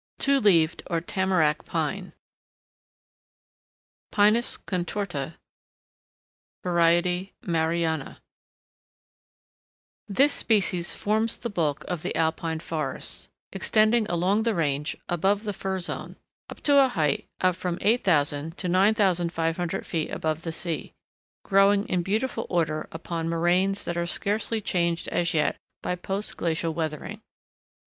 [0.17, 2.13] TWO LEAVED, OR TAMARACK, PINE
[4.09, 5.35] (Pinus contorta,
[6.63, 8.17] var._Marrayana_)
[10.09, 15.53] This species forms the bulk of the alpine forests, extending along the range, above the
[15.53, 16.15] fir zone,
[16.49, 20.93] up to a height of from 8000 to 9500 feet above the sea,
[21.43, 26.73] growing in beautiful order upon moraines that are scarcely changed as yet by post glacial
[26.73, 27.21] weathering.